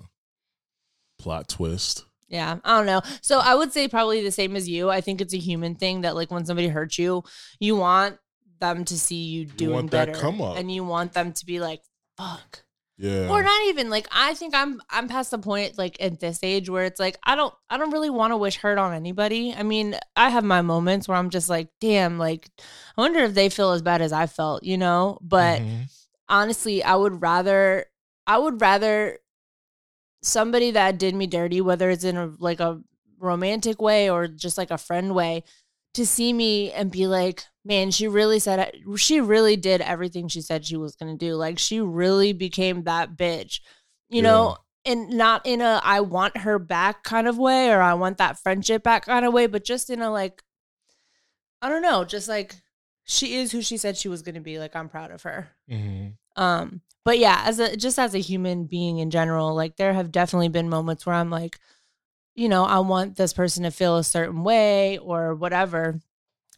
[1.18, 2.04] plot twist.
[2.28, 3.02] Yeah, I don't know.
[3.20, 4.90] So I would say probably the same as you.
[4.90, 7.24] I think it's a human thing that like when somebody hurts you,
[7.58, 8.18] you want
[8.60, 10.56] them to see you doing want that better, come up.
[10.56, 11.82] and you want them to be like,
[12.16, 12.64] "Fuck,"
[12.96, 13.28] Yeah.
[13.28, 14.06] or not even like.
[14.12, 17.34] I think I'm I'm past the point like at this age where it's like I
[17.34, 19.52] don't I don't really want to wish hurt on anybody.
[19.52, 22.48] I mean, I have my moments where I'm just like, damn, like
[22.96, 25.18] I wonder if they feel as bad as I felt, you know.
[25.20, 25.90] But Mhm.
[26.28, 27.86] honestly, I would rather
[28.26, 29.18] I would rather
[30.22, 32.80] somebody that did me dirty, whether it's in a like a
[33.18, 35.44] romantic way or just like a friend way,
[35.94, 40.40] to see me and be like, man, she really said she really did everything she
[40.40, 41.34] said she was gonna do.
[41.34, 43.60] Like she really became that bitch,
[44.08, 44.56] you know.
[44.86, 48.38] And not in a I want her back kind of way or I want that
[48.38, 50.42] friendship back kind of way, but just in a like,
[51.62, 52.54] I don't know, just like
[53.04, 54.58] she is who she said she was gonna be.
[54.58, 55.48] Like I'm proud of her.
[55.70, 56.14] Mhm.
[56.36, 60.12] Um, but yeah, as a just as a human being in general, like there have
[60.12, 61.58] definitely been moments where I'm like,
[62.34, 66.00] you know, I want this person to feel a certain way or whatever,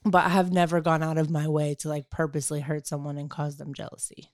[0.04, 3.30] but I have never gone out of my way to like purposely hurt someone and
[3.30, 4.30] cause them jealousy.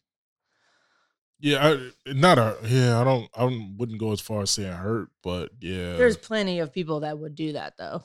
[1.40, 1.66] Yeah,
[2.06, 3.00] I, not a yeah.
[3.00, 3.28] I don't.
[3.34, 3.44] I
[3.76, 5.96] wouldn't go as far as saying hurt, but yeah.
[5.96, 8.04] There's plenty of people that would do that though.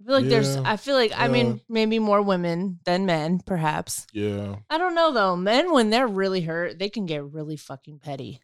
[0.00, 1.32] I feel like there's I feel like I yeah.
[1.32, 4.06] mean maybe more women than men, perhaps.
[4.12, 4.56] yeah.
[4.70, 5.34] I don't know though.
[5.34, 8.40] Men when they're really hurt, they can get really fucking petty.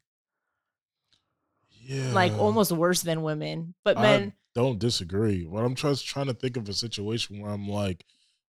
[1.80, 2.12] Yeah.
[2.12, 3.74] Like almost worse than women.
[3.84, 5.44] But I men don't disagree.
[5.44, 8.04] But I'm just trying to think of a situation where I'm like,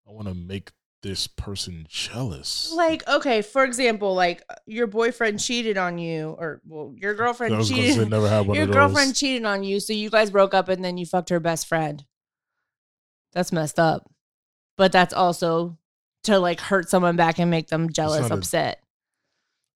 [0.09, 2.71] I want to make this person jealous.
[2.75, 7.65] like okay for example like uh, your boyfriend cheated on you or well your girlfriend
[7.67, 8.77] cheated never had one your of those.
[8.77, 11.67] girlfriend cheated on you so you guys broke up and then you fucked her best
[11.67, 12.05] friend
[13.33, 14.11] that's messed up
[14.77, 15.79] but that's also
[16.25, 18.83] to like hurt someone back and make them jealous not a- upset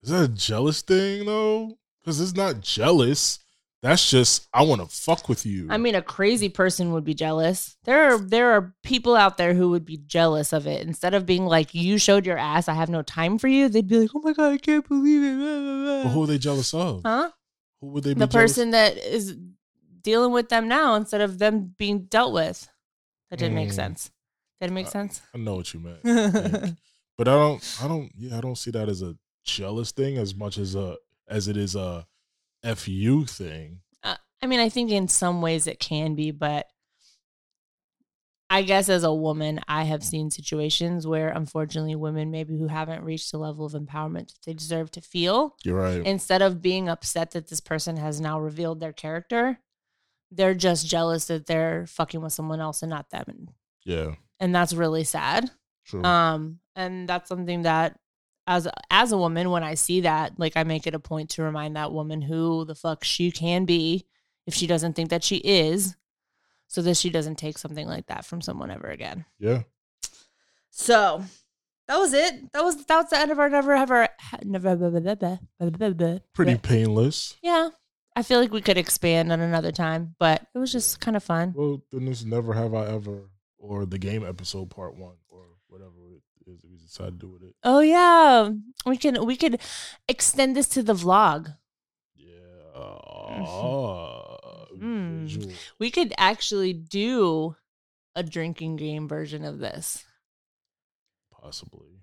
[0.02, 1.78] Is that a jealous thing though?
[2.02, 3.38] Because it's not jealous.
[3.84, 5.68] That's just I want to fuck with you.
[5.70, 9.52] i mean a crazy person would be jealous there are there are people out there
[9.52, 12.72] who would be jealous of it instead of being like you showed your ass i
[12.72, 15.36] have no time for you they'd be like oh my god i can't believe it
[15.36, 17.02] blah, blah, blah." But who are they jealous of?
[17.04, 17.30] huh
[17.82, 18.20] Who would they be?
[18.20, 19.36] the jealous- person that is
[20.02, 22.68] dealing with them now instead of them being dealt with.
[23.30, 23.74] That didn't make Mm.
[23.82, 24.10] sense.
[24.60, 25.20] Did it make Uh, sense?
[25.34, 26.02] I know what you meant.
[27.18, 27.62] but I don't.
[27.82, 28.10] I don't.
[28.16, 30.96] Yeah, I don't see that as a jealous thing as much as a
[31.28, 32.06] as it is a
[32.74, 33.81] fu thing.
[34.03, 36.66] Uh, I mean, I think in some ways it can be, but
[38.50, 43.03] I guess as a woman, I have seen situations where unfortunately women maybe who haven't
[43.03, 46.07] reached the level of empowerment that they deserve to feel, You're right.
[46.07, 49.59] instead of being upset that this person has now revealed their character,
[50.31, 53.48] they're just jealous that they're fucking with someone else and not them.
[53.85, 54.14] Yeah.
[54.40, 55.50] and that's really sad.
[55.87, 56.03] True.
[56.03, 57.98] Um, and that's something that
[58.46, 61.42] as as a woman, when I see that, like I make it a point to
[61.42, 64.07] remind that woman who the fuck she can be
[64.46, 65.96] if she doesn't think that she is,
[66.66, 69.24] so that she doesn't take something like that from someone ever again.
[69.38, 69.62] yeah.
[70.70, 71.22] So
[71.87, 72.52] that was it.
[72.52, 74.09] That was that was the end of our never ever
[74.42, 77.37] never Pretty painless.
[77.42, 77.70] Yeah.
[78.16, 81.24] I feel like we could expand on another time, but it was just kind of
[81.24, 81.52] fun.
[81.57, 85.90] Well, then this never have I ever or the game episode part one or whatever
[86.54, 87.54] is that we decide to do with it.
[87.64, 88.50] Oh yeah,
[88.86, 89.60] we can we could
[90.08, 91.56] extend this to the vlog.
[92.16, 92.36] Yeah.
[92.74, 95.22] Ah, Mm.
[95.22, 95.52] visual.
[95.78, 97.56] We could actually do
[98.14, 100.04] a drinking game version of this.
[101.30, 102.00] Possibly.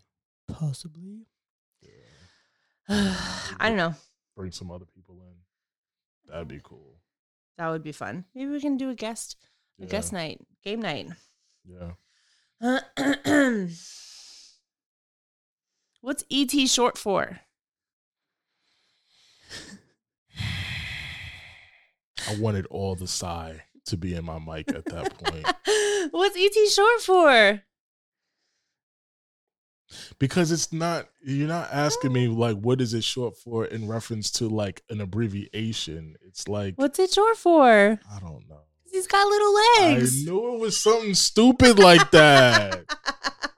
[0.48, 1.28] Possibly.
[1.82, 1.90] Yeah.
[3.60, 3.96] I don't know.
[4.36, 6.32] Bring some other people in.
[6.32, 6.98] That'd be cool.
[7.58, 8.26] That would be fun.
[8.34, 9.36] Maybe we can do a guest
[9.82, 11.10] a guest night, game night.
[11.66, 11.92] Yeah.
[16.02, 17.40] What's ET short for?
[22.28, 25.46] I wanted all the sigh to be in my mic at that point.
[26.12, 27.62] What's ET short for?
[30.20, 32.32] because it's not you're not asking me oh.
[32.32, 36.98] like what is it short for in reference to like an abbreviation it's like What's
[36.98, 37.68] it short for?
[37.70, 40.22] i don't know He's got little legs.
[40.22, 42.84] I knew it was something stupid like that.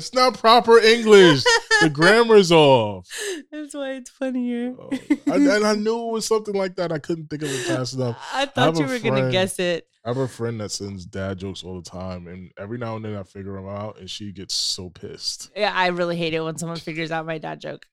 [0.00, 1.44] It's not proper English.
[1.82, 3.06] The grammar's off.
[3.52, 4.74] That's why it's funnier.
[4.78, 4.88] Oh,
[5.30, 6.90] I, and I knew it was something like that.
[6.90, 8.16] I couldn't think of it fast enough.
[8.32, 9.86] I thought you a were gonna guess it.
[10.02, 13.04] I have a friend that sends dad jokes all the time, and every now and
[13.04, 15.50] then I figure them out, and she gets so pissed.
[15.54, 17.86] Yeah, I really hate it when someone figures out my dad joke.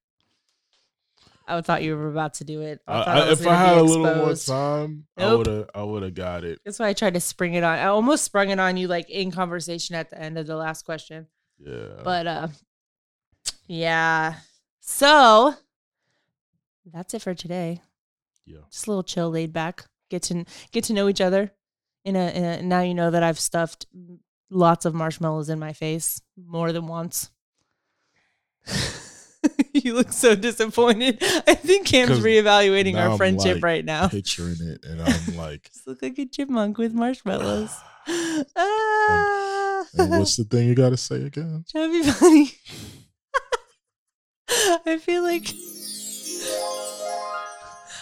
[1.45, 2.79] I thought you were about to do it.
[2.87, 5.69] I, thought I, if I had a little more time, I would have.
[5.75, 6.61] I would have got it.
[6.63, 7.77] That's why I tried to spring it on.
[7.77, 10.85] I almost sprung it on you like in conversation at the end of the last
[10.85, 11.27] question.
[11.59, 12.47] Yeah, But uh
[13.67, 14.35] yeah.
[14.79, 15.55] So
[16.93, 17.81] that's it for today.
[18.45, 18.59] yeah.
[18.71, 19.85] Just a little chill, laid back.
[20.09, 21.51] Get to get to know each other.
[22.05, 23.85] In a, in a now you know that I've stuffed
[24.49, 27.29] lots of marshmallows in my face more than once.
[29.73, 31.17] you look so disappointed.
[31.21, 34.07] I think Cam's reevaluating our I'm, friendship like, right now.
[34.07, 37.75] Picturing it, and I'm like, Just look like a chipmunk with marshmallows.
[38.07, 39.85] ah.
[39.97, 41.65] and what's the thing you got to say again?
[41.69, 42.51] Trying to be funny.
[44.85, 45.53] I feel like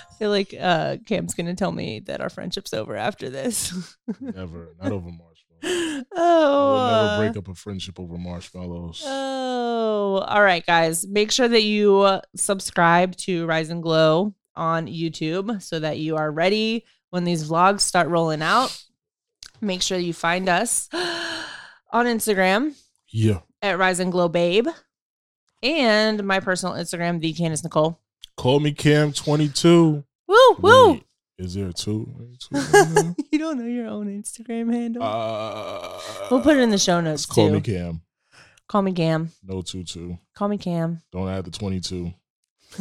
[0.10, 3.74] I feel like uh Cam's gonna tell me that our friendship's over after this.
[4.20, 6.06] Never, not over marshmallows.
[6.16, 9.02] oh, I would never uh, break up a friendship over marshmallows.
[9.06, 11.08] Oh, all right, guys.
[11.08, 16.16] Make sure that you uh, subscribe to Rise and Glow on YouTube so that you
[16.18, 18.85] are ready when these vlogs start rolling out.
[19.66, 20.88] Make sure you find us
[21.92, 22.76] on Instagram
[23.10, 24.68] yeah, at Rise and Glow Babe
[25.64, 28.00] and my personal Instagram, the Candace Nicole.
[28.38, 30.04] call me Cam twenty two.
[30.28, 31.02] Woo, woo.
[31.40, 32.08] Is there a two?
[32.40, 35.02] Two you don't know your own Instagram handle.
[35.04, 36.00] Uh,
[36.30, 37.54] we'll put it in the show notes Call too.
[37.56, 38.02] me Cam.
[38.70, 39.32] Call me Cam.
[39.44, 40.20] No two two.
[40.36, 41.02] Call me Cam.
[41.12, 42.14] Don't add the twenty two.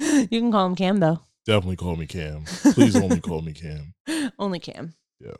[0.00, 1.20] you can call him Cam though.
[1.44, 2.44] Definitely call me Cam.
[2.72, 3.94] Please only call me Cam.
[4.38, 4.94] Only Cam.
[5.20, 5.32] Yeah.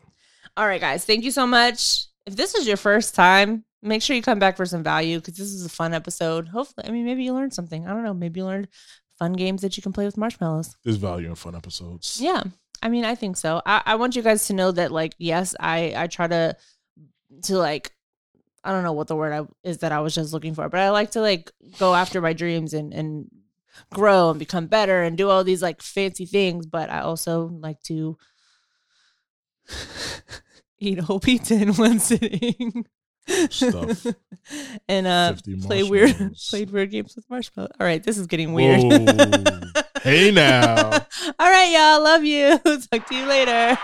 [0.58, 1.04] All right, guys.
[1.04, 2.06] Thank you so much.
[2.26, 5.36] If this is your first time, make sure you come back for some value because
[5.36, 6.48] this is a fun episode.
[6.48, 7.86] Hopefully, I mean, maybe you learned something.
[7.86, 8.12] I don't know.
[8.12, 8.66] Maybe you learned
[9.20, 10.76] fun games that you can play with marshmallows.
[10.82, 12.18] There's value in fun episodes.
[12.20, 12.42] Yeah.
[12.82, 13.62] I mean, I think so.
[13.66, 16.56] I, I want you guys to know that, like, yes, I I try to
[17.42, 17.92] to like
[18.64, 20.80] I don't know what the word I, is that I was just looking for, but
[20.80, 23.30] I like to like go after my dreams and and
[23.94, 26.66] grow and become better and do all these like fancy things.
[26.66, 28.18] But I also like to
[30.80, 32.86] eat a whole pizza in one sitting.
[33.50, 34.06] Stuff.
[34.88, 37.72] and uh play weird played weird games with marshmallows.
[37.78, 38.80] All right, this is getting weird.
[40.02, 40.90] Hey now.
[41.38, 42.02] All right, y'all.
[42.02, 42.58] Love you.
[42.58, 43.78] Talk to you later.